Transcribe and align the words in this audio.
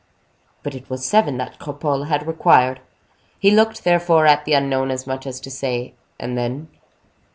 But 0.63 0.73
it 0.73 0.89
was 0.89 1.05
seven 1.05 1.37
that 1.37 1.59
Cropole 1.59 2.07
had 2.07 2.25
required. 2.25 2.79
He 3.37 3.51
looked, 3.51 3.83
therefore, 3.83 4.25
at 4.25 4.45
the 4.45 4.53
unknown, 4.53 4.89
as 4.89 5.05
much 5.05 5.27
as 5.27 5.39
to 5.41 5.51
say, 5.51 5.93
"And 6.19 6.35
then?" 6.35 6.69